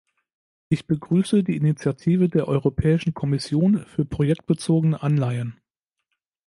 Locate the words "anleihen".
4.99-5.61